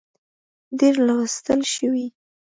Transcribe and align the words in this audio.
ډېر 0.79 0.95
لوستل 1.07 1.59
شوي 1.73 2.05